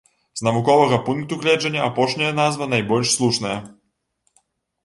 [0.39, 3.55] З навуковага пункту гледжання апошняя назва найбольш слушная.